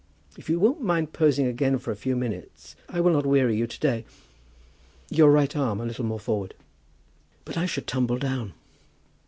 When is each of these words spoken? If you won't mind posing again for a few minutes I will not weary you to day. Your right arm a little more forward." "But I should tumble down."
If 0.35 0.49
you 0.49 0.59
won't 0.59 0.81
mind 0.81 1.13
posing 1.13 1.45
again 1.45 1.77
for 1.77 1.91
a 1.91 1.95
few 1.95 2.15
minutes 2.15 2.75
I 2.89 2.99
will 3.01 3.11
not 3.11 3.23
weary 3.23 3.55
you 3.55 3.67
to 3.67 3.79
day. 3.79 4.03
Your 5.11 5.29
right 5.31 5.55
arm 5.55 5.79
a 5.79 5.85
little 5.85 6.05
more 6.05 6.19
forward." 6.19 6.55
"But 7.45 7.55
I 7.55 7.67
should 7.67 7.85
tumble 7.85 8.17
down." 8.17 8.53